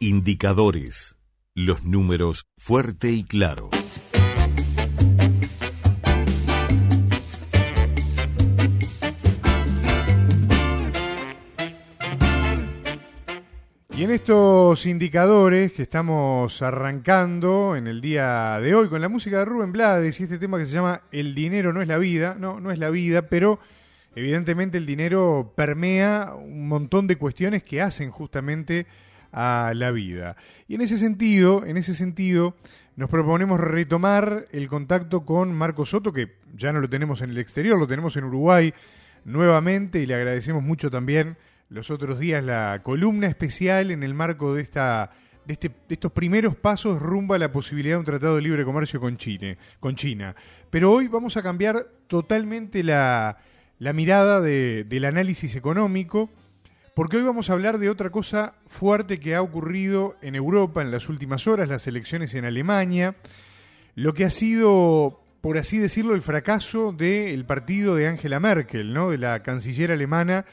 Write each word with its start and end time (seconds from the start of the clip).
Indicadores. 0.00 1.16
Los 1.56 1.82
números 1.82 2.46
fuerte 2.56 3.10
y 3.10 3.24
claro. 3.24 3.70
Y 13.96 14.04
en 14.04 14.12
estos 14.12 14.86
indicadores 14.86 15.72
que 15.72 15.82
estamos 15.82 16.62
arrancando 16.62 17.74
en 17.74 17.88
el 17.88 18.00
día 18.00 18.60
de 18.60 18.76
hoy 18.76 18.88
con 18.88 19.00
la 19.00 19.08
música 19.08 19.38
de 19.38 19.46
Rubén 19.46 19.72
Blades 19.72 20.20
y 20.20 20.22
este 20.22 20.38
tema 20.38 20.58
que 20.58 20.66
se 20.66 20.74
llama 20.74 21.02
El 21.10 21.34
dinero 21.34 21.72
no 21.72 21.82
es 21.82 21.88
la 21.88 21.98
vida, 21.98 22.36
no, 22.38 22.60
no 22.60 22.70
es 22.70 22.78
la 22.78 22.90
vida, 22.90 23.22
pero 23.22 23.58
evidentemente 24.14 24.78
el 24.78 24.86
dinero 24.86 25.54
permea 25.56 26.34
un 26.38 26.68
montón 26.68 27.08
de 27.08 27.16
cuestiones 27.16 27.64
que 27.64 27.82
hacen 27.82 28.12
justamente 28.12 28.86
a 29.32 29.72
la 29.74 29.90
vida. 29.90 30.36
Y 30.66 30.74
en 30.74 30.80
ese 30.80 30.98
sentido, 30.98 31.64
en 31.64 31.76
ese 31.76 31.94
sentido, 31.94 32.54
nos 32.96 33.10
proponemos 33.10 33.60
retomar 33.60 34.46
el 34.52 34.68
contacto 34.68 35.24
con 35.24 35.54
Marco 35.54 35.86
Soto, 35.86 36.12
que 36.12 36.36
ya 36.56 36.72
no 36.72 36.80
lo 36.80 36.88
tenemos 36.88 37.22
en 37.22 37.30
el 37.30 37.38
exterior, 37.38 37.78
lo 37.78 37.86
tenemos 37.86 38.16
en 38.16 38.24
Uruguay 38.24 38.74
nuevamente 39.24 40.00
y 40.00 40.06
le 40.06 40.14
agradecemos 40.14 40.62
mucho 40.62 40.90
también 40.90 41.36
los 41.68 41.90
otros 41.90 42.18
días 42.18 42.42
la 42.42 42.80
columna 42.82 43.26
especial 43.26 43.90
en 43.90 44.02
el 44.02 44.14
marco 44.14 44.54
de 44.54 44.62
esta 44.62 45.10
de, 45.48 45.54
este, 45.54 45.68
de 45.68 45.94
estos 45.94 46.12
primeros 46.12 46.56
pasos 46.56 47.00
rumbo 47.00 47.34
a 47.34 47.38
la 47.38 47.50
posibilidad 47.50 47.94
de 47.94 48.00
un 48.00 48.04
tratado 48.04 48.36
de 48.36 48.42
libre 48.42 48.64
comercio 48.64 49.00
con 49.00 49.16
China. 49.16 49.56
Con 49.80 49.96
China. 49.96 50.36
Pero 50.68 50.92
hoy 50.92 51.08
vamos 51.08 51.38
a 51.38 51.42
cambiar 51.42 51.86
totalmente 52.06 52.84
la, 52.84 53.38
la 53.78 53.92
mirada 53.94 54.42
de, 54.42 54.84
del 54.84 55.06
análisis 55.06 55.56
económico, 55.56 56.30
porque 56.98 57.16
hoy 57.16 57.22
vamos 57.22 57.48
a 57.48 57.52
hablar 57.52 57.78
de 57.78 57.90
otra 57.90 58.10
cosa 58.10 58.56
fuerte 58.66 59.20
que 59.20 59.36
ha 59.36 59.40
ocurrido 59.40 60.16
en 60.20 60.34
Europa 60.34 60.82
en 60.82 60.90
las 60.90 61.08
últimas 61.08 61.46
horas, 61.46 61.68
las 61.68 61.86
elecciones 61.86 62.34
en 62.34 62.44
Alemania, 62.44 63.14
lo 63.94 64.14
que 64.14 64.24
ha 64.24 64.30
sido, 64.30 65.22
por 65.40 65.58
así 65.58 65.78
decirlo, 65.78 66.16
el 66.16 66.22
fracaso 66.22 66.90
del 66.90 67.44
partido 67.44 67.94
de 67.94 68.08
Angela 68.08 68.40
Merkel, 68.40 68.92
¿no? 68.92 69.10
de 69.10 69.18
la 69.18 69.44
canciller 69.44 69.92
alemana, 69.92 70.44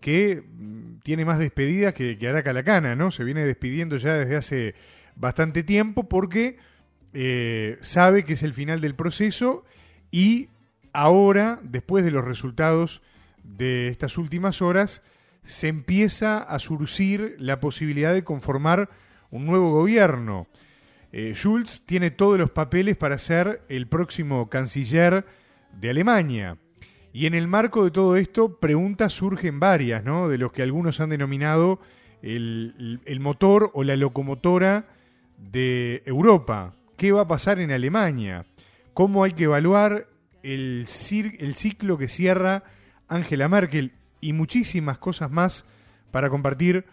que 0.00 0.40
mm, 0.40 1.00
tiene 1.02 1.24
más 1.24 1.40
despedidas 1.40 1.94
que, 1.94 2.16
que 2.16 2.28
Araca 2.28 2.52
Lacana, 2.52 2.94
¿no? 2.94 3.10
Se 3.10 3.24
viene 3.24 3.44
despidiendo 3.44 3.96
ya 3.96 4.18
desde 4.18 4.36
hace 4.36 4.74
bastante 5.16 5.64
tiempo 5.64 6.08
porque 6.08 6.58
eh, 7.12 7.76
sabe 7.80 8.24
que 8.24 8.34
es 8.34 8.44
el 8.44 8.54
final 8.54 8.80
del 8.80 8.94
proceso 8.94 9.64
y 10.12 10.48
ahora, 10.92 11.58
después 11.64 12.04
de 12.04 12.12
los 12.12 12.24
resultados 12.24 13.02
de 13.42 13.88
estas 13.88 14.16
últimas 14.16 14.62
horas, 14.62 15.02
se 15.48 15.68
empieza 15.68 16.38
a 16.38 16.58
surcir 16.58 17.34
la 17.38 17.58
posibilidad 17.58 18.12
de 18.12 18.22
conformar 18.22 18.90
un 19.30 19.46
nuevo 19.46 19.72
gobierno. 19.72 20.46
Eh, 21.10 21.32
Schulz 21.34 21.82
tiene 21.86 22.10
todos 22.10 22.38
los 22.38 22.50
papeles 22.50 22.98
para 22.98 23.16
ser 23.16 23.62
el 23.70 23.86
próximo 23.86 24.50
canciller 24.50 25.24
de 25.72 25.88
Alemania. 25.88 26.58
Y 27.14 27.24
en 27.24 27.34
el 27.34 27.48
marco 27.48 27.82
de 27.82 27.90
todo 27.90 28.16
esto, 28.16 28.58
preguntas 28.60 29.14
surgen 29.14 29.58
varias, 29.58 30.04
¿no? 30.04 30.28
De 30.28 30.36
los 30.36 30.52
que 30.52 30.62
algunos 30.62 31.00
han 31.00 31.08
denominado 31.08 31.80
el, 32.20 33.00
motor 33.18 33.70
o 33.72 33.84
la 33.84 33.96
locomotora 33.96 34.86
de 35.38 36.02
Europa. 36.04 36.74
¿Qué 36.98 37.10
va 37.10 37.22
a 37.22 37.28
pasar 37.28 37.58
en 37.58 37.72
Alemania? 37.72 38.44
¿Cómo 38.92 39.24
hay 39.24 39.32
que 39.32 39.44
evaluar 39.44 40.08
el, 40.42 40.86
el 41.38 41.54
ciclo 41.54 41.96
que 41.96 42.08
cierra 42.08 42.64
Angela 43.08 43.48
Merkel? 43.48 43.97
Y 44.20 44.32
muchísimas 44.32 44.98
cosas 44.98 45.30
más 45.30 45.64
para 46.10 46.28
compartir 46.30 46.84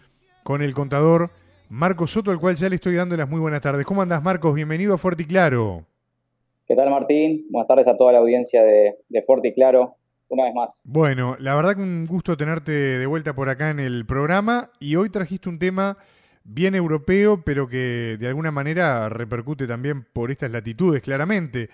con 0.42 0.62
el 0.62 0.74
contador 0.74 1.30
Marcos 1.68 2.12
Soto, 2.12 2.30
al 2.30 2.38
cual 2.38 2.54
ya 2.56 2.68
le 2.68 2.76
estoy 2.76 2.94
dando 2.94 3.16
las 3.16 3.28
muy 3.28 3.40
buenas 3.40 3.60
tardes. 3.60 3.84
¿Cómo 3.84 4.02
andás, 4.02 4.22
Marcos? 4.22 4.54
Bienvenido 4.54 4.94
a 4.94 4.98
Fuerte 4.98 5.24
y 5.24 5.26
Claro. 5.26 5.84
¿Qué 6.66 6.76
tal, 6.76 6.90
Martín? 6.90 7.46
Buenas 7.50 7.68
tardes 7.68 7.88
a 7.88 7.96
toda 7.96 8.12
la 8.12 8.18
audiencia 8.18 8.62
de, 8.62 8.96
de 9.08 9.22
Fuerte 9.22 9.48
y 9.48 9.54
Claro. 9.54 9.96
Una 10.28 10.44
vez 10.44 10.54
más. 10.54 10.70
Bueno, 10.82 11.36
la 11.38 11.54
verdad 11.54 11.76
que 11.76 11.82
un 11.82 12.06
gusto 12.06 12.36
tenerte 12.36 12.72
de 12.72 13.06
vuelta 13.06 13.34
por 13.34 13.48
acá 13.48 13.70
en 13.70 13.78
el 13.78 14.06
programa 14.06 14.70
y 14.80 14.96
hoy 14.96 15.08
trajiste 15.08 15.48
un 15.48 15.58
tema 15.58 15.96
bien 16.42 16.74
europeo, 16.74 17.42
pero 17.44 17.68
que 17.68 18.16
de 18.18 18.26
alguna 18.26 18.50
manera 18.50 19.08
repercute 19.08 19.66
también 19.66 20.04
por 20.12 20.30
estas 20.30 20.50
latitudes, 20.50 21.02
claramente. 21.02 21.70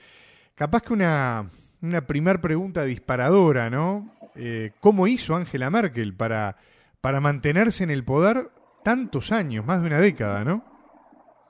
Capaz 0.54 0.82
que 0.82 0.92
una, 0.92 1.46
una 1.80 2.06
primer 2.06 2.40
pregunta 2.40 2.84
disparadora, 2.84 3.70
¿no? 3.70 4.10
Eh, 4.36 4.70
¿Cómo 4.80 5.06
hizo 5.06 5.34
Angela 5.34 5.70
Merkel 5.70 6.16
para, 6.16 6.56
para 7.00 7.20
mantenerse 7.20 7.84
en 7.84 7.90
el 7.90 8.04
poder 8.04 8.48
tantos 8.82 9.32
años, 9.32 9.64
más 9.64 9.80
de 9.80 9.86
una 9.86 10.00
década, 10.00 10.44
¿no? 10.44 10.64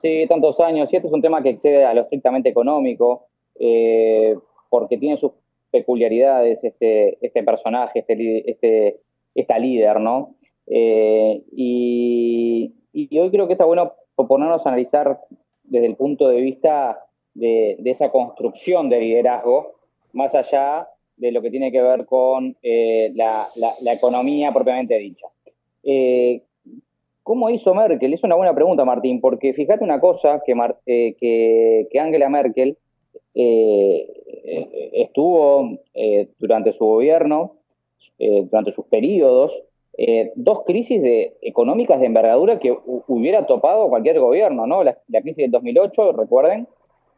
Sí, 0.01 0.25
tantos 0.27 0.59
años. 0.59 0.91
Y 0.91 0.97
este 0.97 1.07
es 1.07 1.13
un 1.13 1.21
tema 1.21 1.41
que 1.41 1.49
excede 1.49 1.85
a 1.85 1.93
lo 1.93 2.01
estrictamente 2.01 2.49
económico, 2.49 3.27
eh, 3.59 4.35
porque 4.69 4.97
tiene 4.97 5.17
sus 5.17 5.31
peculiaridades 5.71 6.63
este, 6.63 7.17
este 7.25 7.43
personaje, 7.43 7.99
este, 7.99 8.51
este, 8.51 8.99
esta 9.33 9.57
líder, 9.57 9.99
¿no? 9.99 10.35
Eh, 10.67 11.43
y, 11.51 12.73
y 12.91 13.19
hoy 13.19 13.31
creo 13.31 13.47
que 13.47 13.53
está 13.53 13.65
bueno 13.65 13.93
proponernos 14.15 14.65
analizar 14.67 15.19
desde 15.63 15.87
el 15.87 15.95
punto 15.95 16.27
de 16.27 16.41
vista 16.41 16.99
de, 17.33 17.77
de 17.79 17.91
esa 17.91 18.11
construcción 18.11 18.89
de 18.89 18.99
liderazgo, 18.99 19.73
más 20.11 20.35
allá 20.35 20.87
de 21.23 21.31
lo 21.31 21.41
que 21.41 21.49
tiene 21.49 21.71
que 21.71 21.81
ver 21.81 22.05
con 22.05 22.55
eh, 22.61 23.13
la, 23.15 23.47
economía 23.93 24.51
propiamente 24.51 24.97
dicha. 24.97 25.27
Eh, 25.81 26.41
¿Cómo 27.23 27.49
hizo 27.49 27.73
Merkel? 27.73 28.13
Es 28.13 28.23
una 28.25 28.35
buena 28.35 28.53
pregunta, 28.53 28.83
Martín, 28.83 29.21
porque 29.21 29.53
fíjate 29.53 29.85
una 29.85 30.01
cosa, 30.01 30.41
que, 30.45 30.53
eh, 30.85 31.15
que, 31.89 31.99
Angela 31.99 32.27
Merkel 32.27 32.77
estuvo 34.93 35.77
durante 36.37 36.73
su 36.73 36.85
gobierno, 36.85 37.55
durante 38.19 38.73
sus 38.73 38.85
periodos, 38.87 39.63
dos 40.35 40.63
crisis 40.65 41.01
de, 41.01 41.37
económicas 41.41 42.01
de 42.01 42.07
envergadura 42.07 42.59
que 42.59 42.73
hu- 42.73 43.05
hubiera 43.07 43.45
topado 43.45 43.87
cualquier 43.87 44.19
gobierno, 44.19 44.67
¿no? 44.67 44.83
La, 44.83 44.97
la 45.07 45.21
crisis 45.21 45.43
del 45.45 45.51
2008, 45.51 46.11
recuerden, 46.11 46.67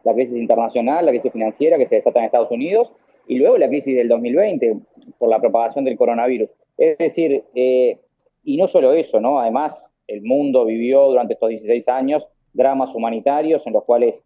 la 0.04 0.14
crisis 0.14 0.38
internacional, 0.38 1.04
la 1.06 1.12
crisis 1.12 1.32
financiera 1.32 1.80
que 1.80 1.88
se 1.88 1.96
desata 1.96 2.20
en 2.20 2.26
Estados 2.26 2.52
Unidos, 2.52 2.94
y 3.28 3.38
luego 3.38 3.58
la 3.58 3.68
crisis 3.68 3.96
del 3.96 4.08
2020 4.08 4.76
por 5.18 5.30
la 5.30 5.40
propagación 5.40 5.86
del 5.86 5.98
coronavirus. 5.98 6.50
Es 6.78 6.98
decir, 6.98 7.44
eh, 7.56 8.00
y 8.44 8.58
no 8.58 8.68
solo 8.68 8.94
eso, 8.94 9.20
¿no? 9.20 9.40
Además, 9.40 9.90
el 10.08 10.22
mundo 10.22 10.66
vivió 10.66 11.08
durante 11.08 11.34
estos 11.34 11.50
16 11.50 11.88
años 11.90 12.28
dramas 12.54 12.94
humanitarios 12.96 13.66
en 13.66 13.74
los 13.74 13.84
cuales 13.84 14.22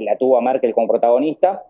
la 0.00 0.16
tuvo 0.16 0.38
a 0.38 0.40
Merkel 0.40 0.72
como 0.74 0.88
protagonista 0.88 1.64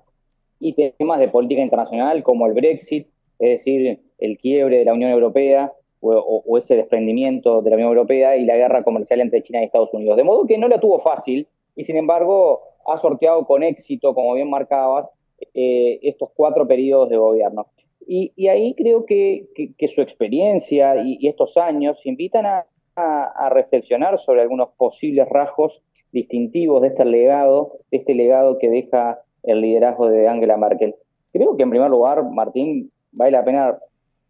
y 0.61 0.72
temas 0.75 1.19
de 1.19 1.28
política 1.28 1.61
internacional 1.61 2.22
como 2.22 2.47
el 2.47 2.53
Brexit, 2.55 3.09
es 3.41 3.59
decir, 3.59 3.99
el 4.19 4.38
quiebre 4.38 4.78
de 4.78 4.84
la 4.84 4.93
Unión 4.94 5.11
Europea 5.11 5.72
o, 6.00 6.12
o- 6.15 6.43
o 6.47 6.59
ese 6.59 6.77
desprendimiento 6.77 7.62
de 7.62 7.71
la 7.71 7.77
Unión 7.77 7.88
Europea 7.91 8.37
y 8.37 8.44
la 8.44 8.56
guerra 8.56 8.84
comercial 8.84 9.21
entre 9.21 9.43
China 9.43 9.61
y 9.61 9.65
Estados 9.65 9.93
Unidos. 9.93 10.16
De 10.16 10.25
modo 10.25 10.47
que 10.47 10.56
no 10.59 10.69
la 10.69 10.78
tuvo 10.78 11.00
fácil 11.00 11.49
y 11.75 11.84
sin 11.84 11.97
embargo 11.97 12.61
ha 12.87 12.97
sorteado 12.99 13.44
con 13.44 13.62
éxito, 13.65 14.15
como 14.15 14.34
bien 14.34 14.49
marcabas, 14.50 15.11
eh, 15.55 15.99
estos 16.03 16.31
cuatro 16.35 16.67
periodos 16.67 17.09
de 17.09 17.17
gobierno. 17.17 17.67
Y, 18.07 18.33
y 18.37 18.49
ahí 18.49 18.75
creo 18.75 19.05
que, 19.07 19.47
que- 19.55 19.73
que 19.79 19.89
su 19.89 20.01
experiencia 20.03 20.97
y, 21.05 21.27
estos 21.29 21.57
años 21.57 22.05
invitan 22.05 22.47
a, 22.47 22.67
a- 22.97 23.47
a 23.47 23.49
reflexionar 23.51 24.19
sobre 24.19 24.43
algunos 24.43 24.71
posibles 24.77 25.29
rasgos 25.29 25.83
distintivos 26.13 26.83
de 26.83 26.89
este 26.89 27.05
legado, 27.05 27.79
de 27.91 27.99
este 27.99 28.15
legado 28.15 28.59
que 28.59 28.69
deja 28.69 29.21
el 29.45 29.61
liderazgo 29.61 30.09
de 30.09 30.29
Angela 30.29 30.57
Merkel. 30.57 30.95
Creo 31.33 31.57
que 31.57 31.63
en 31.63 31.71
primer 31.71 31.91
lugar, 31.91 32.23
Martín, 32.31 32.91
vale 33.13 33.31
la 33.33 33.45
pena 33.45 33.79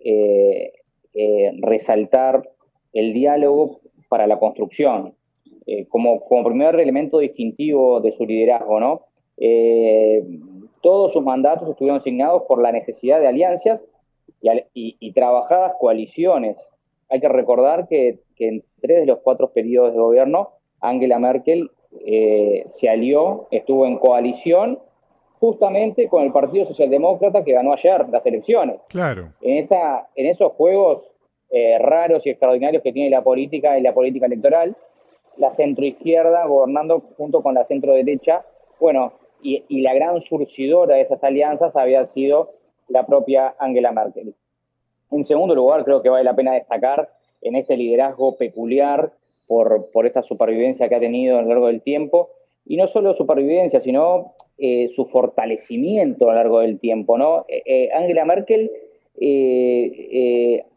eh, 0.00 0.72
eh, 1.14 1.52
resaltar 1.60 2.48
el 2.92 3.12
diálogo 3.12 3.80
para 4.08 4.26
la 4.26 4.38
construcción 4.38 5.14
eh, 5.66 5.86
como, 5.88 6.20
como 6.20 6.44
primer 6.44 6.78
elemento 6.78 7.18
distintivo 7.18 8.00
de 8.00 8.12
su 8.12 8.26
liderazgo, 8.26 8.78
¿no? 8.80 9.02
Todos 10.82 11.12
sus 11.14 11.22
mandatos 11.22 11.68
estuvieron 11.68 12.00
signados 12.00 12.42
por 12.42 12.60
la 12.60 12.70
necesidad 12.72 13.18
de 13.20 13.28
alianzas 13.28 13.80
y, 14.42 14.48
al- 14.48 14.66
y- 14.74 14.96
y 15.00 15.12
trabajadas 15.12 15.72
coaliciones. 15.80 16.56
Hay 17.08 17.20
que 17.20 17.28
recordar 17.28 17.88
que, 17.88 18.18
que 18.36 18.48
en 18.48 18.64
tres 18.80 19.00
de 19.00 19.06
los 19.06 19.20
cuatro 19.20 19.50
periodos 19.52 19.94
de 19.94 20.00
gobierno, 20.00 20.50
Angela 20.80 21.18
Merkel 21.18 21.70
eh, 22.04 22.64
se 22.66 22.88
alió, 22.88 23.46
estuvo 23.50 23.86
en 23.86 23.98
coalición 23.98 24.78
justamente 25.38 26.08
con 26.08 26.22
el 26.24 26.32
Partido 26.32 26.64
Socialdemócrata 26.64 27.42
que 27.44 27.52
ganó 27.52 27.72
ayer 27.72 28.08
las 28.10 28.24
elecciones. 28.26 28.76
Claro. 28.88 29.32
En, 29.40 29.58
esa, 29.58 30.08
en 30.14 30.26
esos 30.26 30.52
juegos 30.52 31.16
eh, 31.50 31.78
raros 31.78 32.26
y 32.26 32.30
extraordinarios 32.30 32.82
que 32.82 32.92
tiene 32.92 33.10
la 33.10 33.22
política 33.22 33.78
y 33.78 33.82
la 33.82 33.92
política 33.92 34.26
electoral, 34.26 34.74
la 35.36 35.50
centroizquierda 35.50 36.46
gobernando 36.46 37.02
junto 37.16 37.42
con 37.42 37.54
la 37.54 37.64
centroderecha, 37.64 38.44
bueno, 38.80 39.12
y, 39.42 39.82
la 39.82 39.94
gran 39.94 40.20
surcidora 40.20 40.96
de 40.96 41.02
esas 41.02 41.22
alianzas 41.24 41.76
había 41.76 42.06
sido 42.06 42.52
la 42.88 43.06
propia 43.06 43.54
Angela 43.58 43.92
Merkel. 43.92 44.34
En 45.10 45.24
segundo 45.24 45.54
lugar, 45.54 45.84
creo 45.84 46.02
que 46.02 46.08
vale 46.08 46.24
la 46.24 46.36
pena 46.36 46.52
destacar 46.52 47.10
en 47.40 47.56
este 47.56 47.76
liderazgo 47.76 48.36
peculiar 48.36 49.12
por, 49.48 49.90
por 49.92 50.06
esta 50.06 50.22
supervivencia 50.22 50.88
que 50.88 50.94
ha 50.94 51.00
tenido 51.00 51.38
a 51.38 51.42
lo 51.42 51.48
largo 51.48 51.66
del 51.66 51.82
tiempo, 51.82 52.30
y 52.64 52.76
no 52.76 52.86
solo 52.86 53.14
supervivencia, 53.14 53.80
sino 53.80 54.34
eh, 54.58 54.88
su 54.94 55.06
fortalecimiento 55.06 56.26
a 56.26 56.32
lo 56.32 56.38
largo 56.38 56.60
del 56.60 56.78
tiempo. 56.78 57.18
¿no? 57.18 57.44
Eh, 57.48 57.62
eh, 57.66 57.90
Angela 57.94 58.24
Merkel, 58.24 58.70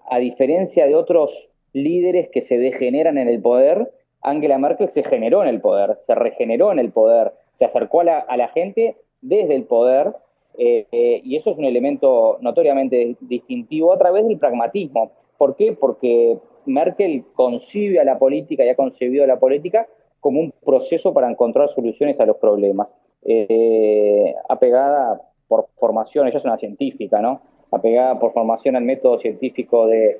a 0.09 0.19
diferencia 0.19 0.87
de 0.87 0.95
otros 0.95 1.49
líderes 1.73 2.29
que 2.29 2.41
se 2.41 2.57
degeneran 2.57 3.17
en 3.17 3.27
el 3.27 3.41
poder, 3.41 3.91
Angela 4.21 4.57
Merkel 4.57 4.89
se 4.89 5.03
generó 5.03 5.43
en 5.43 5.49
el 5.49 5.61
poder, 5.61 5.95
se 5.97 6.15
regeneró 6.15 6.71
en 6.71 6.79
el 6.79 6.91
poder, 6.91 7.31
se 7.55 7.65
acercó 7.65 8.01
a 8.01 8.03
la, 8.03 8.47
gente 8.49 8.95
desde 9.21 9.55
el 9.55 9.63
poder, 9.63 10.13
y 10.57 11.35
eso 11.35 11.51
es 11.51 11.57
un 11.57 11.65
elemento 11.65 12.37
notoriamente 12.41 13.17
distintivo 13.21 13.93
a 13.93 13.97
través 13.97 14.27
del 14.27 14.37
pragmatismo. 14.37 15.11
¿Por 15.37 15.55
qué? 15.55 15.73
Porque 15.73 16.37
Merkel 16.65 17.23
concibe 17.33 17.99
a 17.99 18.03
la 18.03 18.17
política 18.17 18.65
y 18.65 18.69
ha 18.69 18.75
concebido 18.75 19.25
la 19.25 19.39
política 19.39 19.87
como 20.19 20.39
un 20.39 20.51
proceso 20.65 21.13
para 21.13 21.29
encontrar 21.29 21.69
soluciones 21.69 22.19
a 22.19 22.25
los 22.25 22.37
problemas. 22.37 22.95
Eh, 23.23 24.33
apegada 24.49 25.21
por 25.47 25.67
formación, 25.77 26.27
ella 26.27 26.37
es 26.37 26.45
una 26.45 26.57
científica, 26.57 27.21
¿no? 27.21 27.41
Apegada 27.71 28.19
por 28.19 28.33
formación 28.33 28.75
al 28.75 28.83
método 28.83 29.17
científico 29.19 29.87
de, 29.87 30.19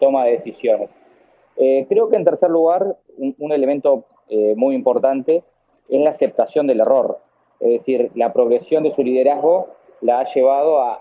toma 0.00 0.24
de 0.24 0.32
decisiones. 0.32 0.88
Eh, 1.56 1.84
creo 1.88 2.08
que 2.08 2.16
en 2.16 2.24
tercer 2.24 2.48
lugar, 2.48 2.96
un, 3.18 3.52
elemento 3.52 4.04
eh, 4.28 4.54
muy 4.56 4.74
importante 4.74 5.42
es 5.90 6.00
la 6.00 6.10
aceptación 6.10 6.66
del 6.66 6.80
error. 6.80 7.18
Es 7.60 7.70
decir, 7.70 8.10
la 8.14 8.32
progresión 8.32 8.82
de 8.82 8.90
su 8.90 9.02
liderazgo 9.02 9.68
la 10.00 10.20
ha 10.20 10.24
llevado 10.24 10.80
a, 10.80 10.96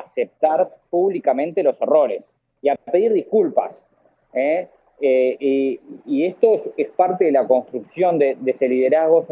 aceptar 0.00 0.70
públicamente 0.90 1.62
los 1.62 1.80
errores 1.80 2.34
y 2.62 2.68
a 2.68 2.76
pedir 2.76 3.12
disculpas. 3.12 3.88
¿eh? 4.32 4.68
Eh, 5.00 5.78
y, 6.04 6.24
esto 6.24 6.54
es, 6.76 6.90
parte 6.90 7.26
de 7.26 7.32
la 7.32 7.46
construcción 7.46 8.18
de, 8.18 8.36
ese 8.46 8.68
liderazgo, 8.68 9.24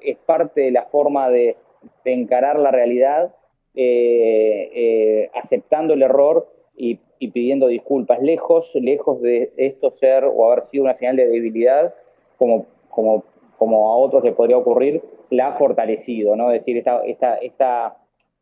es, 0.00 0.16
parte 0.18 0.62
de 0.62 0.70
la 0.72 0.86
forma 0.86 1.28
de, 1.28 1.56
encarar 2.04 2.58
la 2.58 2.70
realidad, 2.70 3.34
eh, 3.74 5.30
aceptando 5.34 5.94
el 5.94 6.02
error 6.02 6.48
y, 6.76 6.98
pidiendo 7.18 7.68
disculpas. 7.68 8.20
Lejos, 8.20 8.74
lejos 8.74 9.22
de 9.22 9.52
esto 9.56 9.90
ser 9.90 10.24
o 10.24 10.50
haber 10.50 10.66
sido 10.66 10.84
una 10.84 10.94
señal 10.94 11.16
de 11.16 11.28
debilidad, 11.28 11.94
como, 12.38 12.66
como, 12.90 13.24
como 13.58 13.92
a 13.92 13.96
otros 13.96 14.22
le 14.24 14.32
podría 14.32 14.58
ocurrir, 14.58 15.02
la 15.30 15.48
ha 15.48 15.52
fortalecido, 15.52 16.36
¿no? 16.36 16.52
Es 16.52 16.60
decir, 16.60 16.76
esta, 16.76 17.04
esta, 17.04 17.36
esta, 17.38 17.96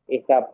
esta, 0.09 0.51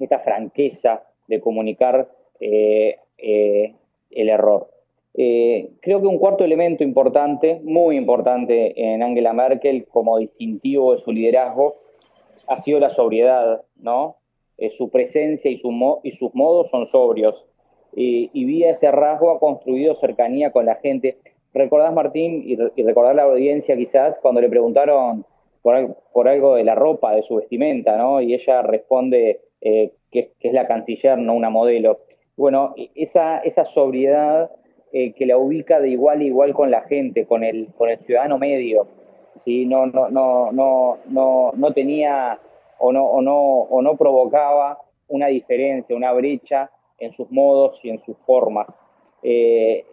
esta 0.00 0.18
franqueza 0.20 1.02
de 1.28 1.40
comunicar 1.40 2.08
eh, 2.40 2.96
eh, 3.18 3.74
el 4.10 4.28
error. 4.28 4.68
Eh, 5.16 5.70
creo 5.80 6.00
que 6.00 6.06
un 6.06 6.18
cuarto 6.18 6.44
elemento 6.44 6.82
importante, 6.82 7.60
muy 7.62 7.96
importante 7.96 8.74
en 8.76 9.02
Angela 9.02 9.32
Merkel 9.32 9.86
como 9.86 10.18
distintivo 10.18 10.92
de 10.92 10.98
su 10.98 11.12
liderazgo, 11.12 11.76
ha 12.46 12.60
sido 12.60 12.80
la 12.80 12.90
sobriedad, 12.90 13.62
¿no? 13.76 14.16
su 14.70 14.88
presencia 14.88 15.50
y, 15.50 15.60
y, 16.02 16.12
sus 16.12 16.34
modos 16.34 16.70
son 16.70 16.86
sobrios. 16.86 17.44
y 17.92 18.44
vía 18.44 18.70
ese 18.70 18.90
rasgo 18.90 19.30
ha 19.30 19.40
construido 19.40 19.94
cercanía 19.94 20.52
con 20.52 20.66
la 20.66 20.76
gente. 20.76 21.18
Recordás, 21.54 21.94
Martín, 21.94 22.42
y, 22.44 22.58
y 22.74 22.82
recordar 22.82 23.14
la 23.14 23.22
audiencia 23.22 23.76
quizás, 23.76 24.18
cuando 24.20 24.40
le 24.40 24.48
preguntaron 24.48 25.24
por, 26.12 26.28
algo 26.28 26.56
de 26.56 26.64
la 26.64 26.74
ropa, 26.74 27.14
de 27.14 27.22
su 27.22 27.36
vestimenta, 27.36 27.96
¿no? 27.96 28.20
Y 28.20 28.34
ella 28.34 28.60
responde 28.60 29.40
que, 29.60 29.94
que, 30.10 30.32
es 30.40 30.52
la 30.52 30.66
canciller, 30.66 31.16
no 31.16 31.32
una 31.32 31.48
modelo. 31.48 32.00
Bueno, 32.36 32.74
esa, 32.94 33.38
esa 33.38 33.64
sobriedad 33.64 34.50
eh, 34.92 35.12
que 35.14 35.24
la 35.24 35.38
ubica 35.38 35.80
de 35.80 35.88
igual 35.88 36.20
a 36.20 36.24
igual 36.24 36.52
con 36.52 36.70
la 36.70 36.82
gente, 36.82 37.26
con 37.26 37.42
el, 37.42 37.68
con 37.78 37.88
el 37.88 37.98
ciudadano 38.00 38.38
medio, 38.38 38.86
¿sí? 39.40 39.64
no, 39.64 39.86
no, 39.86 40.10
no, 40.10 40.52
no, 40.52 40.98
no, 41.06 41.52
no 41.56 41.72
tenía 41.72 42.38
o 42.78 42.92
no, 42.92 43.04
o, 43.04 43.22
no, 43.22 43.36
o 43.36 43.80
no 43.80 43.96
provocaba 43.96 44.78
una 45.08 45.28
diferencia, 45.28 45.96
una 45.96 46.12
brecha 46.12 46.70
en 46.98 47.12
sus 47.12 47.32
modos 47.32 47.82
y 47.84 47.90
en 47.90 48.00
sus 48.00 48.16
formas. 48.18 48.66
Eh, 49.26 49.86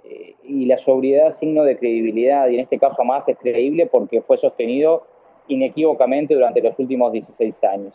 y 0.44 0.66
la 0.66 0.78
sobriedad 0.78 1.32
signo 1.32 1.64
de 1.64 1.78
credibilidad, 1.78 2.50
y 2.50 2.56
en 2.56 2.60
este 2.62 2.78
caso 2.78 3.06
más 3.06 3.30
es 3.30 3.38
creíble 3.38 3.86
porque 3.86 4.22
fue 4.22 4.38
sostenido 4.38 5.04
inequívocamente 5.48 6.34
durante 6.34 6.62
los 6.62 6.78
últimos 6.78 7.14
16 7.14 7.64
años. 7.64 7.94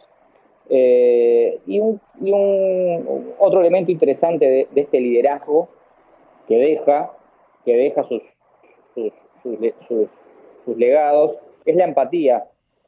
Eh, 0.71 1.61
y, 1.67 1.79
un, 1.79 2.00
otro 3.38 3.61
elemento 3.61 3.93
interesante 3.93 4.69
de, 4.75 4.81
este 4.81 4.99
liderazgo 4.99 5.69
que 6.49 6.56
deja, 6.56 7.12
que 7.67 7.77
deja 7.77 8.03
sus, 8.03 8.23
sus, 9.43 10.09
legados 10.75 11.38
es 11.67 11.77
la 11.77 11.85
empatía. 11.85 12.47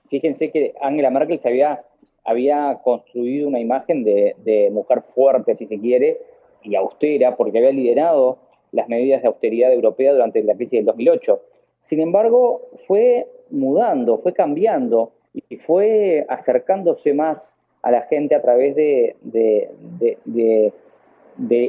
Fíjense 0.08 0.50
que 0.50 0.74
Angela 0.80 1.10
Merkel 1.10 1.38
se 1.38 1.48
había, 1.48 1.84
había 2.24 2.80
construido 2.82 3.46
una 3.46 3.60
imagen 3.60 4.04
de 4.04 4.70
mujer 4.72 5.02
fuerte, 5.02 5.54
si 5.54 5.66
se 5.66 5.78
quiere, 5.78 6.16
y 6.62 6.74
austera, 6.74 7.36
porque 7.36 7.58
había 7.58 7.70
liderado 7.70 8.38
las 8.72 8.88
medidas 8.88 9.22
de 9.22 9.28
austeridad 9.28 9.72
europea 9.72 10.12
durante 10.12 10.42
la 10.42 10.54
crisis 10.54 10.78
del 10.78 10.86
2008. 10.86 11.40
Sin 11.82 12.00
embargo, 12.00 12.68
fue 12.86 13.26
mudando, 13.50 14.18
fue 14.18 14.32
cambiando 14.32 15.12
y 15.48 15.56
fue 15.56 16.26
acercándose 16.28 17.14
más 17.14 17.56
a 17.82 17.90
la 17.90 18.02
gente 18.02 18.34
a 18.34 18.42
través 18.42 18.74
de, 18.76 19.16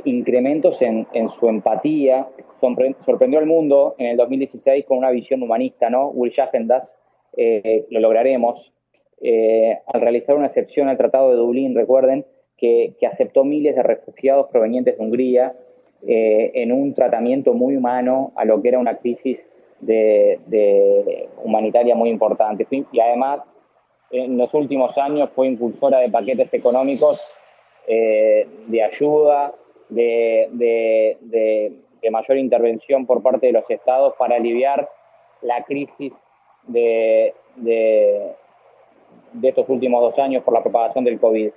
incrementos 0.05 0.81
en, 0.81 1.29
su 1.29 1.47
empatía. 1.47 2.27
Sorprendió 2.55 3.39
al 3.39 3.45
mundo 3.45 3.95
en 3.97 4.07
el 4.07 4.17
2016 4.17 4.85
con 4.85 4.97
una 4.97 5.11
visión 5.11 5.41
humanista, 5.41 5.89
¿no? 5.89 6.09
Will 6.09 6.33
Jagendas, 6.33 6.97
eh, 7.37 7.85
lo 7.89 7.99
lograremos, 7.99 8.73
eh, 9.21 9.77
al 9.85 10.01
realizar 10.01 10.35
una 10.35 10.47
excepción 10.47 10.87
al 10.87 10.97
Tratado 10.97 11.29
de 11.29 11.35
Dublín, 11.35 11.75
recuerden, 11.75 12.25
que, 12.59 12.93
aceptó 13.07 13.43
miles 13.43 13.75
de 13.75 13.83
refugiados 13.83 14.47
provenientes 14.51 14.97
de 14.97 15.03
Hungría 15.03 15.55
eh, 16.07 16.51
en 16.55 16.71
un 16.71 16.93
tratamiento 16.93 17.53
muy 17.53 17.75
humano 17.75 18.31
a 18.35 18.45
lo 18.45 18.61
que 18.61 18.69
era 18.69 18.79
una 18.79 18.97
crisis 18.97 19.47
humanitaria 21.43 21.95
muy 21.95 22.09
importante. 22.09 22.67
Y 22.91 22.99
además, 22.99 23.41
en 24.11 24.37
los 24.37 24.53
últimos 24.53 24.97
años 24.97 25.29
fue 25.35 25.47
impulsora 25.47 25.99
de 25.99 26.09
paquetes 26.09 26.53
económicos 26.53 27.21
eh, 27.87 28.47
de 28.67 28.83
ayuda, 28.83 29.53
de, 29.89 30.47
de, 30.51 32.11
mayor 32.11 32.37
intervención 32.37 33.05
por 33.05 33.21
parte 33.21 33.47
de 33.47 33.53
los 33.53 33.69
estados 33.69 34.13
para 34.17 34.35
aliviar 34.35 34.89
la 35.41 35.63
crisis 35.63 36.13
de, 36.67 37.33
estos 39.41 39.69
últimos 39.69 40.01
dos 40.01 40.19
años 40.19 40.43
por 40.43 40.53
la 40.53 40.61
propagación 40.61 41.03
del 41.03 41.19
COVID. 41.19 41.51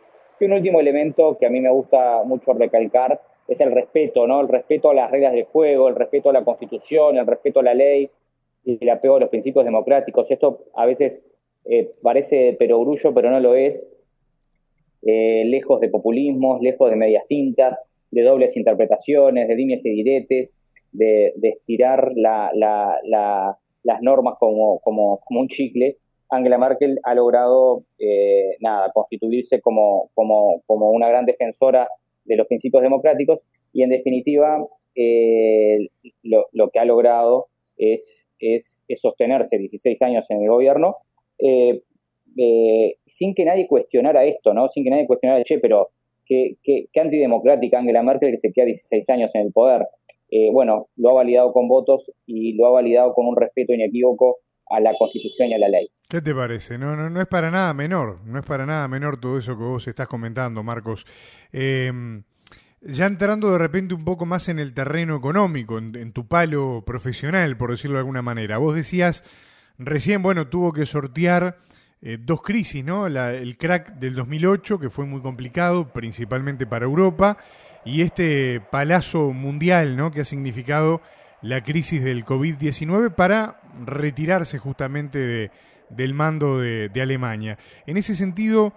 Un 0.44 0.52
último 0.52 0.80
elemento 0.80 1.38
que 1.38 1.46
a 1.46 1.50
mí 1.50 1.61
me 1.61 1.70
gusta 1.70 2.25
mucho 2.25 2.52
recalcar 2.52 3.20
es 3.46 3.61
el 3.61 3.70
respeto, 3.70 4.26
¿no? 4.26 4.40
El 4.40 4.49
respeto 4.49 4.90
a 4.90 4.94
las 4.94 5.11
reglas 5.11 5.32
del 5.34 5.44
juego, 5.44 5.88
el 5.88 5.94
respeto 5.94 6.30
a 6.30 6.32
la 6.32 6.44
Constitución, 6.44 7.16
el 7.16 7.26
respeto 7.26 7.61
a 7.61 7.62
la 7.62 7.75
ley 7.75 8.11
y 8.64 8.78
el 8.80 8.90
apego 8.90 9.16
a 9.16 9.20
los 9.20 9.28
principios 9.28 9.64
democráticos. 9.64 10.30
Esto 10.30 10.64
a 10.75 10.84
veces 10.87 11.22
eh, 11.64 11.92
parece 12.02 12.56
perogrullo, 12.58 13.14
pero 13.14 13.30
no 13.30 13.38
lo 13.38 13.54
es. 13.54 13.84
Eh, 15.02 15.44
lejos 15.46 15.80
de 15.80 15.88
populismos, 15.88 16.61
lejos 16.61 16.90
de 16.90 16.96
medias 16.96 17.26
tintas, 17.28 17.80
de 18.11 18.22
dobles 18.22 18.56
interpretaciones, 18.56 19.49
de 19.49 19.54
líneas 19.54 19.84
y 19.84 19.90
diretes, 19.90 20.52
de, 20.92 21.34
estirar 21.40 22.12
las 22.14 22.52
normas 24.02 24.34
como, 24.38 24.80
como, 24.80 25.20
un 25.28 25.49
chicle. 25.49 25.99
Angela 26.33 26.57
Merkel 26.57 26.99
ha 27.03 27.15
logrado 27.15 27.85
eh, 27.99 28.57
nada, 28.61 28.91
constituirse 28.93 29.61
como, 29.61 30.11
como, 30.15 30.62
como 30.67 30.91
una 30.91 31.09
gran 31.09 31.27
defensora 31.27 31.89
de 32.25 32.37
los 32.37 32.47
principios 32.47 32.83
democráticos 32.83 33.41
y 33.73 33.83
en 33.83 33.91
definitiva 33.91 34.67
eh, 34.95 35.89
lo, 36.23 36.71
que 36.73 36.79
ha 36.79 36.87
logrado 36.87 37.49
es, 37.77 38.27
es, 38.39 38.81
sostenerse 38.97 39.59
16 39.59 40.01
años 40.03 40.25
en 40.31 40.43
el 40.43 40.49
gobierno 40.49 40.97
eh, 41.39 41.83
sin 43.07 43.35
que 43.35 43.45
nadie 43.45 43.67
cuestionara 43.67 44.25
esto, 44.25 44.55
¿no? 44.55 44.69
sin 44.69 44.85
que 44.85 44.91
nadie 44.91 45.07
cuestionara, 45.07 45.45
che, 45.45 45.59
pero 45.59 45.91
qué, 46.25 46.57
qué, 46.62 46.89
antidemocrática 46.99 47.79
Angela 47.79 48.03
Merkel 48.03 48.31
que 48.31 48.39
se 48.39 48.53
queda 48.53 48.67
16 48.67 49.11
años 49.11 49.35
en 49.35 49.43
el 49.43 49.53
poder. 49.53 49.87
bueno, 50.53 50.89
lo 50.97 51.11
ha 51.11 51.12
validado 51.12 51.53
con 51.53 51.69
votos 51.69 52.11
y 52.25 52.55
lo 52.55 52.67
ha 52.67 52.71
validado 52.71 53.12
con 53.12 53.27
un 53.27 53.37
respeto 53.37 53.75
inequívoco 53.75 54.39
a 54.73 54.81
la 54.81 54.93
Constitución 54.99 55.50
y 55.50 55.55
a 55.55 55.59
la 55.59 55.69
ley. 55.69 55.88
¿Qué 56.09 56.21
te 56.21 56.35
parece? 56.35 56.79
No, 56.79 56.97
no, 56.97 57.11
no 57.11 57.21
es 57.21 57.26
para 57.26 57.50
nada 57.50 57.73
menor, 57.75 58.21
no 58.25 58.38
es 58.38 58.45
para 58.45 58.67
nada 58.67 58.88
menor 58.88 59.21
todo 59.21 59.38
eso 59.38 59.57
que 59.57 59.64
vos 59.64 59.87
estás 59.87 60.09
comentando, 60.09 60.62
Marcos. 60.62 61.05
Em, 61.52 62.23
ya 62.81 63.07
entrando 63.07 63.52
de 63.52 63.59
repente 63.59 63.95
un 63.95 64.05
poco 64.05 64.26
más 64.26 64.49
en 64.49 64.59
el 64.59 64.75
terreno 64.75 65.17
económico, 65.17 65.79
en, 65.79 66.12
tu 66.12 66.26
palo 66.26 66.83
profesional, 66.87 67.57
por 67.57 67.71
decirlo 67.71 67.97
de 67.97 68.00
alguna 68.00 68.23
manera. 68.23 68.59
Vos 68.59 68.75
decías, 68.75 69.25
recién, 69.79 70.23
bueno, 70.23 70.49
tuvo 70.49 70.73
que 70.73 70.87
sortear 70.87 71.59
eh, 72.00 72.19
dos 72.21 72.43
crisis, 72.43 72.85
¿no? 72.85 73.07
el 73.07 73.57
crack 73.57 73.95
del 73.95 74.14
2008, 74.14 74.81
que 74.81 74.91
fue 74.91 75.07
muy 75.07 75.21
complicado, 75.21 75.93
principalmente 75.93 76.67
para 76.67 76.87
Europa, 76.87 77.38
y 77.85 78.02
este 78.02 78.61
palazo 78.61 79.33
mundial, 79.33 79.97
¿no? 79.97 80.12
Que 80.12 80.21
ha 80.21 80.25
significado 80.25 81.02
la 81.43 81.64
crisis 81.64 82.02
del 82.02 82.25
COVID-19 82.25 83.14
para 83.14 83.61
retirarse 83.85 84.59
justamente 84.59 85.50
del 85.88 86.14
mando 86.14 86.59
de, 86.59 86.91
Alemania. 87.00 87.59
En 87.87 87.97
ese 87.97 88.14
sentido, 88.14 88.73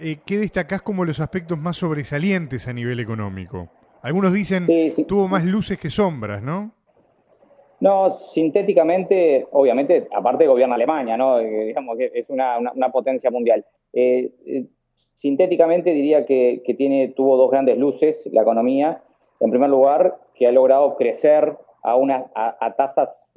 eh, 0.00 0.18
¿qué 0.24 0.38
destacás 0.38 0.82
como 0.82 1.04
los 1.04 1.20
aspectos 1.20 1.58
más 1.58 1.76
sobresalientes 1.76 2.68
a 2.68 2.72
nivel 2.72 3.00
económico? 3.00 3.68
Algunos 4.02 4.32
dicen 4.32 4.66
tuvo 5.06 5.28
más 5.28 5.44
luces 5.44 5.78
que 5.78 5.90
sombras, 5.90 6.42
¿no? 6.42 6.72
No, 7.82 8.10
sintéticamente, 8.10 9.46
obviamente, 9.50 10.06
aparte 10.14 10.46
gobierna 10.46 10.76
Alemania, 10.76 11.16
¿no? 11.16 11.40
Eh, 11.40 11.66
digamos 11.66 11.98
que 11.98 12.12
es 12.14 12.30
una, 12.30 12.60
potencia 12.92 13.28
mundial. 13.30 13.64
Eh, 13.92 14.30
sintéticamente 15.16 15.90
diría 15.90 16.24
que, 16.24 16.62
tiene, 16.78 17.08
tuvo 17.08 17.36
dos 17.36 17.50
grandes 17.50 17.76
luces 17.78 18.22
la 18.32 18.42
economía. 18.42 19.02
En 19.40 19.50
primer 19.50 19.68
lugar, 19.68 20.16
que 20.34 20.46
ha 20.46 20.52
logrado 20.52 20.96
crecer 20.96 21.56
a, 21.82 21.96
una, 21.96 22.26
a, 22.36 22.72
tasas 22.76 23.36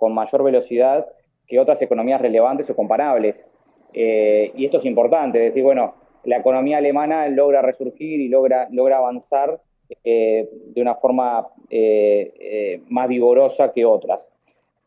con 0.00 0.12
mayor 0.12 0.42
velocidad 0.42 1.06
que 1.46 1.60
otras 1.60 1.80
economías 1.82 2.20
relevantes 2.20 2.68
o 2.70 2.74
comparables. 2.74 3.44
y 3.92 4.64
esto 4.64 4.78
es 4.78 4.84
importante, 4.84 5.38
es 5.38 5.44
decir, 5.50 5.62
bueno, 5.62 5.94
la 6.24 6.38
economía 6.38 6.78
alemana 6.78 7.28
logra 7.28 7.62
resurgir 7.62 8.20
y 8.20 8.28
logra, 8.28 8.68
logra 8.70 8.98
avanzar 8.98 9.60
eh, 10.04 10.48
de 10.66 10.80
una 10.80 10.94
forma 10.94 11.48
eh, 11.68 12.32
eh, 12.38 12.82
más 12.88 13.08
vigorosa 13.08 13.72
que 13.72 13.84
otras. 13.84 14.28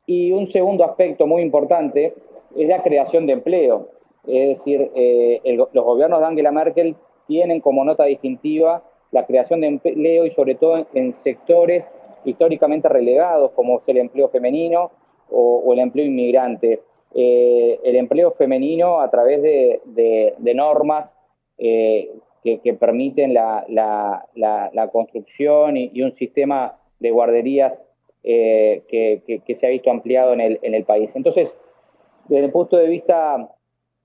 Y 0.05 0.31
un 0.31 0.45
segundo 0.45 0.85
aspecto 0.85 1.27
muy 1.27 1.41
importante 1.41 2.13
es 2.55 2.67
la 2.67 2.81
creación 2.83 3.25
de 3.25 3.33
empleo. 3.33 3.89
Es 4.25 4.59
decir, 4.59 4.89
los 5.43 5.83
gobiernos 5.85 6.21
de 6.21 6.25
Angela 6.25 6.51
Merkel 6.51 6.95
tienen 7.27 7.59
como 7.59 7.83
nota 7.83 8.05
distintiva 8.05 8.81
la 9.11 9.25
creación 9.25 9.59
de 9.61 9.67
empleo 9.67 10.25
y 10.25 10.31
sobre 10.31 10.55
todo 10.55 10.87
en, 10.93 11.11
sectores 11.11 11.91
históricamente 12.23 12.87
relegados 12.87 13.51
como 13.51 13.79
es 13.79 13.89
el 13.89 13.97
empleo 13.97 14.29
femenino 14.29 14.91
o, 15.33 15.73
el 15.73 15.79
empleo 15.79 16.05
inmigrante. 16.05 16.81
el 17.13 17.95
empleo 17.95 18.31
femenino 18.31 18.99
a 18.99 19.09
través 19.09 19.41
de, 19.41 20.35
normas 20.55 21.15
que, 21.57 22.73
permiten 22.79 23.33
la, 23.33 24.89
construcción 24.91 25.77
y, 25.77 26.01
un 26.01 26.11
sistema 26.11 26.77
de 26.99 27.11
guarderías 27.11 27.85
eh, 28.23 28.83
que, 28.87 29.55
se 29.55 29.67
ha 29.67 29.69
visto 29.69 29.91
ampliado 29.91 30.33
en 30.33 30.41
el, 30.41 30.59
el 30.61 30.83
país. 30.85 31.15
Entonces, 31.15 31.55
desde 32.27 32.45
el 32.45 32.51
punto 32.51 32.77
de 32.77 32.87
vista 32.87 33.49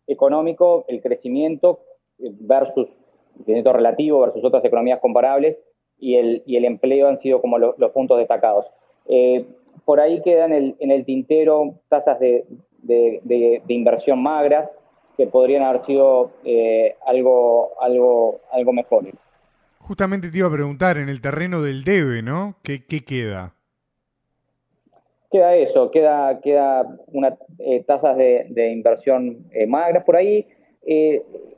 económico, 0.07 0.85
el 0.89 1.01
crecimiento 1.01 1.81
versus, 2.19 2.89
crecimiento 3.37 3.73
relativo 3.73 4.21
versus 4.21 4.45
otras 4.45 4.65
economías 4.65 4.99
comparables 5.01 5.61
y 6.01 6.17
el, 6.17 6.43
el 6.47 6.65
empleo 6.65 7.09
han 7.09 7.19
sido 7.19 7.41
como 7.41 7.59
los 7.59 7.91
puntos 7.93 8.19
destacados. 8.19 8.67
Eh, 9.07 9.45
por 9.89 10.01
ahí 10.01 10.21
quedan 10.21 10.53
en 10.53 10.65
el, 10.65 10.77
en 10.81 10.91
el 10.91 11.07
tintero 11.07 11.81
tasas 11.89 12.21
de, 12.21 12.45
de, 12.83 13.23
de 13.23 13.73
inversión 13.75 14.23
magras, 14.23 14.71
que 15.17 15.27
podrían 15.27 15.63
haber 15.63 15.81
sido 15.81 16.31
eh, 16.45 16.95
algo, 17.07 17.71
algo, 17.81 18.39
algo 18.53 18.73
mejores. 18.75 19.15
Justamente 19.79 20.31
te 20.31 20.37
iba 20.37 20.49
a 20.49 20.53
preguntar, 20.53 20.99
en 20.99 21.09
el 21.09 21.23
terreno 21.23 21.63
del 21.63 21.85
debe, 21.85 22.21
¿no? 22.21 22.57
¿Qué, 22.63 22.85
queda? 22.85 23.55
Queda 25.31 25.55
eso, 25.55 25.91
queda, 25.91 26.39
queda 26.43 26.87
una, 27.07 27.39
eh, 27.59 27.83
tasas 27.85 28.19
de, 28.19 28.71
inversión 28.71 29.47
eh, 29.53 29.67
magras 29.67 30.05
por 30.05 30.17
ahí. 30.17 30.47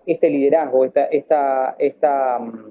este 0.07 0.31
liderazgo, 0.31 0.85
esta, 0.85 1.07
esta, 1.07 1.75
esta, 1.81 2.39
mm, 2.39 2.71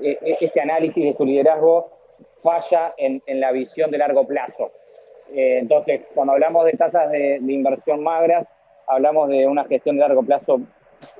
este 0.00 0.60
análisis 0.60 1.02
de 1.02 1.16
su 1.16 1.24
liderazgo 1.24 1.95
falla 2.42 2.94
en, 2.96 3.22
la 3.40 3.52
visión 3.52 3.90
de 3.90 3.98
largo 3.98 4.26
plazo. 4.26 4.72
entonces, 5.32 6.02
cuando 6.14 6.32
hablamos 6.34 6.64
de 6.64 6.72
tasas 6.72 7.10
de 7.10 7.40
inversión 7.48 8.02
magras, 8.02 8.46
hablamos 8.86 9.28
de 9.28 9.46
una 9.46 9.64
gestión 9.64 9.96
de 9.96 10.02
largo 10.02 10.22
plazo 10.22 10.60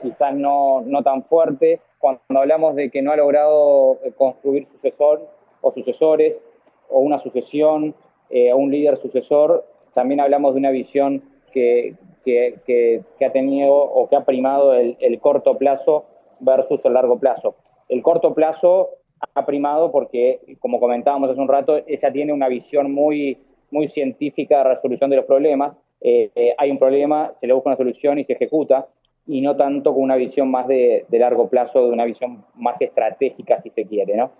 quizás 0.03 0.35
no, 0.35 0.83
no 0.83 1.03
tan 1.03 1.25
fuerte, 1.25 1.81
cuando 1.99 2.21
hablamos 2.31 2.75
de 2.77 2.91
que 2.91 3.03
no 3.03 3.13
ha 3.13 3.17
logrado 3.17 3.99
eh, 4.05 4.13
construir 4.17 4.67
sucesor 4.67 5.27
o 5.61 5.73
sucesores 5.73 6.43
o 6.89 7.01
una 7.01 7.19
sucesión 7.19 7.95
eh, 8.31 8.53
o 8.53 8.57
un 8.57 8.71
líder 8.71 8.97
sucesor, 8.99 9.65
también 9.95 10.21
hablamos 10.21 10.55
de 10.55 10.61
una 10.61 10.71
visión 10.71 11.23
que, 11.53 11.95
que, 12.25 13.03
ha 13.25 13.33
tenido 13.33 13.73
o 13.75 14.09
que 14.09 14.17
ha 14.17 14.25
primado 14.25 14.75
el, 14.75 15.21
corto 15.21 15.57
plazo 15.57 16.05
versus 16.41 16.85
el 16.85 16.93
largo 16.93 17.19
plazo. 17.19 17.55
El 17.89 18.03
corto 18.03 18.35
plazo 18.35 18.91
ha 19.35 19.47
primado 19.47 19.91
porque, 19.91 20.41
como 20.59 20.81
comentábamos 20.81 21.31
hace 21.31 21.41
un 21.41 21.49
rato, 21.49 21.79
ella 21.87 22.13
tiene 22.13 22.33
una 22.33 22.49
visión 22.49 22.93
muy, 22.93 23.39
muy 23.71 23.89
científica 23.89 24.59
de 24.59 24.75
resolución 24.75 25.11
de 25.11 25.17
los 25.17 25.25
problemas 25.25 25.73
eh, 26.01 26.31
eh, 26.35 26.55
hay 26.59 26.71
un 26.71 26.79
problema, 26.79 27.33
se 27.41 27.47
le 27.47 27.53
busca 27.53 27.71
una 27.71 27.77
solución 27.77 28.19
y 28.19 28.25
se 28.25 28.35
ejecuta, 28.35 28.87
y 29.27 29.41
no 29.41 29.57
tanto 29.57 29.93
con 29.93 30.03
una 30.03 30.17
visión 30.17 30.51
más 30.51 30.69
de, 30.69 31.05
largo 31.11 31.49
plazo, 31.49 31.87
de 31.87 31.93
una 31.93 32.05
visión 32.05 32.45
más 32.55 32.81
estratégica, 32.81 33.61
si 33.61 33.71
se 33.71 33.87
quiere, 33.87 34.17
¿no? 34.17 34.31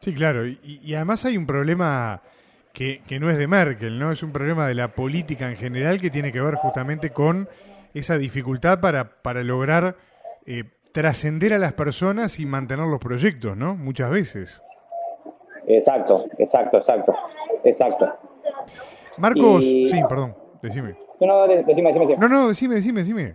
Sí, 0.00 0.12
claro, 0.12 0.46
y, 0.46 0.94
además 0.94 1.24
hay 1.24 1.36
un 1.36 1.46
problema 1.46 2.20
que, 2.72 3.00
no 3.20 3.30
es 3.30 3.38
de 3.38 3.46
Merkel, 3.46 3.98
¿no? 3.98 4.10
Es 4.10 4.22
un 4.22 4.32
problema 4.32 4.66
de 4.66 4.74
la 4.74 4.88
política 4.88 5.48
en 5.48 5.56
general 5.56 6.00
que 6.00 6.10
tiene 6.10 6.32
que 6.32 6.40
ver 6.40 6.56
justamente 6.56 7.10
con 7.10 7.48
esa 7.94 8.18
dificultad 8.18 8.80
para, 8.80 9.22
para 9.22 9.42
lograr 9.42 9.96
eh, 10.44 10.64
trascender 10.92 11.52
a 11.54 11.58
las 11.58 11.72
personas 11.72 12.38
y 12.38 12.46
mantener 12.46 12.86
los 12.86 13.00
proyectos, 13.00 13.56
¿no? 13.56 13.74
Muchas 13.74 14.10
veces. 14.10 14.62
Exacto, 15.66 16.26
exacto, 16.38 16.78
exacto, 16.78 17.14
exacto. 17.64 18.12
Marcos, 19.16 19.64
sí, 19.64 20.00
perdón, 20.08 20.34
decime. 20.62 20.94
No, 21.20 21.26
no, 21.26 21.46
decime, 21.46 21.92
decime, 21.92 22.16
No, 22.16 22.28
no, 22.28 22.48
decime, 22.48 22.74
decime, 22.76 23.00
decime. 23.00 23.34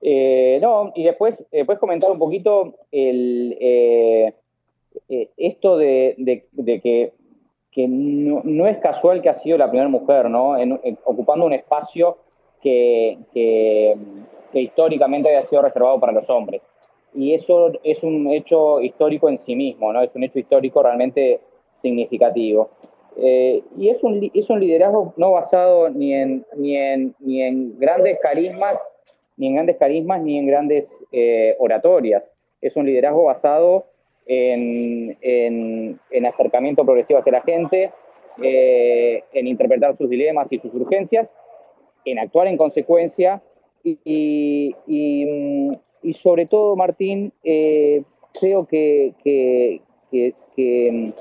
Eh, 0.00 0.58
no, 0.60 0.92
y 0.94 1.04
después, 1.04 1.44
después 1.52 1.78
comentar 1.78 2.10
un 2.10 2.18
poquito 2.18 2.74
el, 2.90 3.56
eh, 3.60 4.34
eh, 5.08 5.28
esto 5.36 5.76
de, 5.76 6.44
que, 6.56 7.12
que 7.70 7.88
no, 7.88 8.66
es 8.66 8.78
casual 8.78 9.22
que 9.22 9.28
ha 9.28 9.38
sido 9.38 9.58
la 9.58 9.68
primera 9.68 9.88
mujer, 9.88 10.28
¿no? 10.28 10.56
ocupando 11.04 11.46
un 11.46 11.52
espacio 11.52 12.18
que, 12.60 13.18
que, 13.32 13.96
que, 14.52 14.60
históricamente 14.60 15.28
había 15.28 15.44
sido 15.44 15.62
reservado 15.62 15.98
para 16.00 16.12
los 16.12 16.28
hombres. 16.30 16.62
Y 17.14 17.34
eso 17.34 17.72
es 17.82 18.02
un 18.02 18.28
hecho 18.28 18.80
histórico 18.80 19.28
en 19.28 19.38
sí 19.38 19.54
mismo, 19.54 19.92
¿no? 19.92 20.02
Es 20.02 20.14
un 20.14 20.24
hecho 20.24 20.38
histórico 20.38 20.82
realmente 20.82 21.40
significativo. 21.74 22.70
Eh, 23.16 23.62
y 23.76 23.90
es 23.90 24.02
un, 24.02 24.30
es 24.32 24.48
un 24.48 24.60
liderazgo 24.60 25.12
no 25.18 25.32
basado 25.32 25.90
ni 25.90 26.14
en, 26.14 26.46
ni 26.56 26.76
en, 26.76 27.14
ni 27.20 27.42
en 27.42 27.78
grandes 27.78 28.18
carismas, 28.20 28.78
ni 29.36 29.48
en 29.48 29.54
grandes 29.54 29.76
carismas, 29.76 30.22
ni 30.22 30.38
en 30.38 30.46
grandes 30.46 30.90
eh, 31.12 31.54
oratorias. 31.58 32.30
Es 32.62 32.76
un 32.76 32.86
liderazgo 32.86 33.24
basado 33.24 33.86
en, 34.26 35.18
en, 35.20 36.26
acercamiento 36.26 36.84
progresivo 36.84 37.18
hacia 37.18 37.32
la 37.32 37.42
gente, 37.42 37.90
eh, 38.42 39.24
en 39.32 39.46
interpretar 39.46 39.96
sus 39.96 40.08
dilemas 40.08 40.50
y 40.52 40.58
sus 40.58 40.72
urgencias, 40.72 41.34
en 42.04 42.18
actuar 42.18 42.46
en 42.46 42.56
consecuencia 42.56 43.42
y, 43.84 44.74
y, 44.86 45.70
y, 46.02 46.12
sobre 46.12 46.46
todo, 46.46 46.76
Martín, 46.76 47.32
creo 47.42 48.66
que, 48.66 49.14
que, 49.22 49.82
que, 50.10 51.12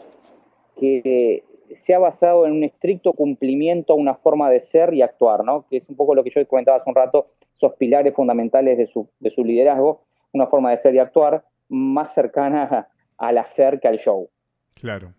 que 0.80 1.44
se 1.74 1.94
ha 1.94 2.00
basado 2.00 2.46
en 2.46 2.54
un 2.54 2.64
estricto 2.64 3.14
cumplimiento 3.14 3.94
a 3.94 3.96
una 3.96 4.16
forma 4.16 4.50
de 4.50 4.62
ser 4.62 4.94
y 4.94 5.02
actuar, 5.02 5.44
¿no? 5.44 5.66
que 5.70 5.78
es 5.78 5.90
un 5.90 5.96
poco 5.96 6.16
lo 6.16 6.24
que 6.24 6.30
yo 6.30 6.46
comentaba 6.48 6.78
hace 6.78 6.90
un 6.90 6.96
rato, 6.96 7.28
esos 7.56 7.74
pilares 7.76 8.14
fundamentales 8.14 8.78
de 8.78 8.88
su, 8.88 9.10
de 9.20 9.30
su 9.30 9.44
liderazgo, 9.44 10.04
una 10.34 10.48
forma 10.48 10.72
de 10.72 10.78
ser 10.78 10.96
y 10.96 11.00
actuar 11.00 11.46
más 11.70 12.14
cercana 12.14 12.88
al 13.18 13.38
hacer 13.38 13.80
que 13.80 13.88
al 13.88 14.00
show. 14.00 14.30
Claro, 14.74 15.14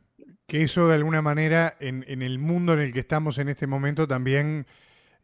que 0.46 0.62
eso 0.62 0.88
de 0.88 0.96
alguna 0.96 1.22
manera 1.22 1.75
en, 1.80 2.04
en 2.08 2.22
el 2.22 2.38
mundo 2.38 2.72
en 2.72 2.80
el 2.80 2.92
que 2.92 3.00
estamos 3.00 3.38
en 3.38 3.49
este 3.49 3.66
momento 3.66 4.08
también 4.08 4.66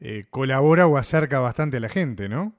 eh, 0.01 0.25
colabora 0.31 0.87
o 0.87 0.97
acerca 0.97 1.41
bastante 1.41 1.79
a 1.79 1.81
la 1.81 1.89
gente, 1.89 2.29
¿no? 2.29 2.53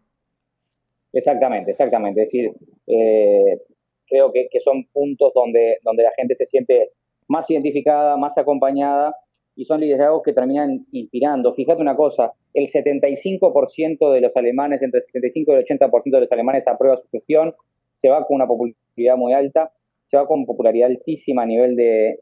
Exactamente, 1.13 1.71
exactamente. 1.71 2.21
Es 2.21 2.27
decir, 2.27 2.51
eh, 2.87 3.61
creo 4.07 4.31
que, 4.31 4.47
que, 4.51 4.59
son 4.59 4.85
puntos 4.91 5.31
donde, 5.33 5.77
donde 5.83 6.03
la 6.03 6.11
gente 6.15 6.35
se 6.35 6.45
siente 6.45 6.91
más 7.27 7.49
identificada, 7.49 8.17
más 8.17 8.37
acompañada, 8.37 9.15
y 9.59 9.65
son 9.65 9.81
liderazgos 9.81 10.23
que 10.23 10.31
terminan 10.31 10.85
inspirando. 10.93 11.53
Fíjate 11.53 11.81
una 11.81 11.97
cosa, 11.97 12.31
el 12.53 12.67
75% 12.67 14.13
de 14.13 14.21
los 14.21 14.35
alemanes, 14.37 14.81
entre 14.81 14.99
el 14.99 15.05
75 15.05 15.51
y 15.51 15.55
el 15.55 15.65
80% 15.65 16.03
de 16.11 16.21
los 16.21 16.31
alemanes 16.31 16.65
aprueba 16.65 16.95
su 16.95 17.09
gestión, 17.09 17.53
se 17.97 18.07
va 18.07 18.25
con 18.25 18.35
una 18.35 18.47
popularidad 18.47 19.17
muy 19.17 19.33
alta, 19.33 19.73
se 20.05 20.15
va 20.15 20.27
con 20.27 20.45
popularidad 20.45 20.89
altísima 20.89 21.43
a 21.43 21.45
nivel 21.45 21.75
de, 21.75 22.21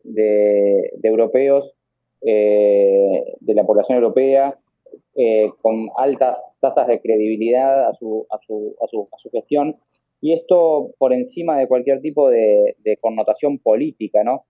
europeos, 1.04 1.76
eh, 2.26 3.24
de 3.40 3.54
la 3.54 3.64
población 3.66 4.00
europea, 4.00 4.58
eh, 5.16 5.52
con 5.62 5.90
altas 5.98 6.40
tasas 6.60 6.88
de 6.88 7.00
credibilidad 7.02 7.88
a 7.90 7.94
su, 7.94 8.26
a 8.30 8.38
su, 8.46 8.76
a 8.82 8.88
su, 8.88 9.08
a 9.12 9.18
su 9.18 9.30
gestión, 9.30 9.76
y 10.22 10.34
esto 10.34 10.92
por 10.98 11.14
encima 11.14 11.58
de 11.60 11.68
cualquier 11.68 12.02
tipo 12.02 12.30
de, 12.30 12.76
de 12.84 12.98
connotación 12.98 13.60
política, 13.60 14.24
¿no? 14.24 14.46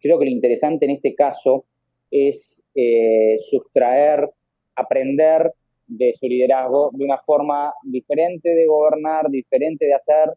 creo 0.00 0.18
que 0.18 0.26
lo 0.26 0.30
interesante 0.30 0.84
en 0.84 0.92
este 0.92 1.14
caso 1.14 1.64
es 2.10 2.62
eh, 2.74 3.38
sustraer, 3.40 4.28
aprender 4.76 5.52
de 5.86 6.14
su 6.18 6.26
liderazgo 6.26 6.90
de 6.92 7.04
una 7.04 7.18
forma 7.18 7.72
diferente 7.82 8.54
de 8.54 8.66
gobernar, 8.66 9.30
diferente 9.30 9.86
de 9.86 9.94
hacer 9.94 10.30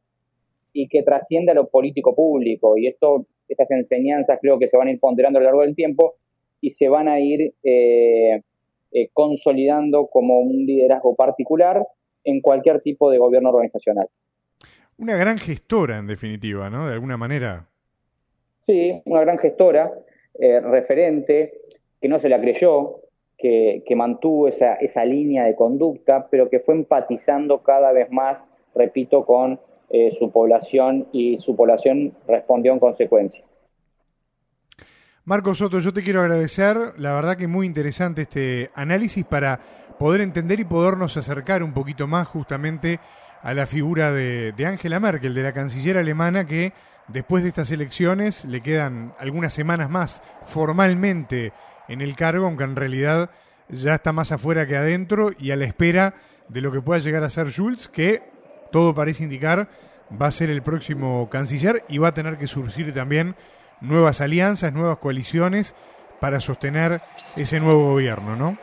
y 0.74 0.88
que 0.88 1.04
trascienda 1.04 1.54
lo 1.54 1.68
político 1.68 2.16
público. 2.16 2.78
Y 2.78 2.88
esto, 2.88 3.26
estas 3.48 3.72
enseñanzas 3.72 4.40
creo 4.42 4.60
que 4.60 4.68
se 4.68 4.78
van 4.78 4.88
a 4.88 4.92
ir 4.92 5.00
ponderando 5.00 5.40
a 5.40 5.42
lo 5.42 5.46
largo 5.46 5.62
del 5.62 5.76
tiempo 5.76 6.16
y 6.62 6.72
se 6.72 6.90
van 6.90 7.08
a 7.08 7.20
ir 7.20 7.54
eh, 7.64 8.42
eh, 8.92 9.10
consolidando 9.14 10.08
como 10.08 10.40
un 10.40 10.66
liderazgo 10.66 11.16
particular 11.16 11.86
en 12.24 12.42
cualquier 12.42 12.82
tipo 12.82 13.10
de 13.10 13.18
gobierno 13.18 13.50
organizacional. 13.50 14.08
Una 14.98 15.16
gran 15.16 15.38
gestora, 15.38 15.98
en 15.98 16.08
definitiva, 16.08 16.70
¿no? 16.70 16.88
De 16.88 16.94
alguna 16.94 17.18
manera. 17.18 17.68
Sí, 18.66 19.02
una 19.06 19.22
gran 19.22 19.38
gestora, 19.38 19.92
eh, 20.40 20.60
referente, 20.60 21.54
que 22.02 22.08
no 22.08 22.20
se 22.20 22.30
la 22.30 22.42
creyó, 22.42 23.02
que, 23.38 23.84
mantuvo 23.96 24.48
esa, 24.48 24.76
esa, 24.76 25.06
línea 25.06 25.46
de 25.46 25.56
conducta, 25.56 26.28
pero 26.30 26.50
que 26.50 26.60
fue 26.60 26.76
empatizando 26.76 27.62
cada 27.62 27.92
vez 27.92 28.12
más, 28.12 28.48
repito, 28.74 29.26
con 29.26 29.60
eh, 29.90 30.12
su 30.12 30.32
población 30.32 31.08
y 31.12 31.38
su 31.40 31.56
población 31.56 32.14
respondió 32.28 32.74
en 32.74 32.80
consecuencia. 32.80 33.44
Marco 35.28 35.54
Soto, 35.54 35.82
yo 35.82 35.92
te 35.92 36.04
quiero 36.04 36.22
agradecer, 36.22 36.94
la 36.96 37.12
verdad 37.12 37.36
que 37.36 37.48
muy 37.48 37.66
interesante 37.66 38.22
este 38.22 38.72
análisis 38.76 39.26
para 39.26 39.60
poder 40.00 40.22
entender 40.22 40.62
y 40.62 40.64
podernos 40.64 41.18
acercar 41.18 41.64
un 41.64 41.74
poquito 41.74 42.08
más 42.08 42.30
justamente 42.30 43.02
a 43.44 43.54
la 43.54 43.66
figura 43.66 44.14
de 44.14 44.66
Angela 44.66 45.02
Merkel, 45.02 45.34
de 45.34 45.44
la 45.44 45.52
canciller 45.52 45.98
alemana 45.98 46.48
que 46.48 46.72
después 47.10 47.44
de 47.44 47.50
estas 47.50 47.70
elecciones 47.72 48.46
le 48.46 48.62
quedan 48.62 49.14
algunas 49.20 49.52
semanas 49.52 49.90
más 49.90 50.22
formalmente 50.44 51.52
en 51.90 52.00
el 52.00 52.16
cargo, 52.16 52.46
aunque 52.46 52.64
en 52.64 52.78
realidad 52.78 53.30
ya 53.68 53.96
está 53.96 54.14
más 54.14 54.32
afuera 54.32 54.66
que 54.66 54.78
adentro 54.78 55.32
y 55.38 55.52
a 55.52 55.58
la 55.58 55.66
espera 55.66 56.14
de 56.48 56.62
lo 56.62 56.72
que 56.72 56.80
pueda 56.80 57.02
llegar 57.02 57.26
a 57.26 57.30
ser 57.30 57.50
Schulz, 57.50 57.90
que 57.90 58.24
todo 58.72 58.96
parece 58.96 59.26
indicar 59.26 59.68
va 60.10 60.28
a 60.28 60.32
ser 60.32 60.50
el 60.50 60.62
próximo 60.62 61.30
canciller 61.30 61.84
y 61.90 61.98
va 61.98 62.08
a 62.08 62.14
tener 62.14 62.38
que 62.38 62.48
surgir 62.48 62.94
también 62.94 63.36
nuevas 63.82 64.22
alianzas, 64.22 64.74
nuevas 64.74 64.98
coaliciones 64.98 65.76
para 66.20 66.40
sostener 66.40 67.02
ese 67.36 67.60
nuevo 67.60 67.92
gobierno, 67.92 68.36
¿no? 68.36 68.58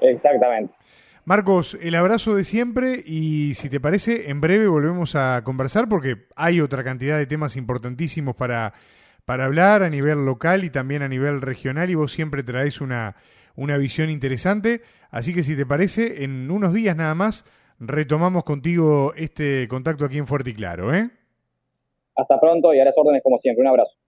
Exactamente. 0.00 0.74
Marcos, 1.24 1.76
el 1.82 1.94
abrazo 1.94 2.34
de 2.34 2.44
siempre 2.44 3.02
y 3.04 3.52
si 3.54 3.68
te 3.68 3.80
parece, 3.80 4.30
en 4.30 4.40
breve 4.40 4.66
volvemos 4.66 5.14
a 5.14 5.42
conversar 5.44 5.86
porque 5.86 6.26
hay 6.36 6.62
otra 6.62 6.82
cantidad 6.82 7.18
de 7.18 7.26
temas 7.26 7.56
importantísimos 7.56 8.34
para, 8.34 8.72
para 9.26 9.44
hablar 9.44 9.82
a 9.82 9.90
nivel 9.90 10.24
local 10.24 10.64
y 10.64 10.70
también 10.70 11.02
a 11.02 11.08
nivel 11.08 11.42
regional 11.42 11.90
y 11.90 11.94
vos 11.94 12.12
siempre 12.12 12.42
traes 12.42 12.80
una, 12.80 13.16
una 13.56 13.76
visión 13.76 14.08
interesante. 14.08 14.80
Así 15.10 15.34
que 15.34 15.42
si 15.42 15.54
te 15.54 15.66
parece, 15.66 16.24
en 16.24 16.50
unos 16.50 16.72
días 16.72 16.96
nada 16.96 17.14
más 17.14 17.44
retomamos 17.78 18.44
contigo 18.44 19.12
este 19.14 19.68
contacto 19.68 20.06
aquí 20.06 20.16
en 20.16 20.26
Fuerte 20.26 20.48
y 20.48 20.54
Claro. 20.54 20.94
¿eh? 20.94 21.10
Hasta 22.16 22.40
pronto 22.40 22.72
y 22.72 22.80
a 22.80 22.86
las 22.86 22.96
órdenes 22.96 23.22
como 23.22 23.38
siempre. 23.38 23.60
Un 23.60 23.68
abrazo. 23.68 23.98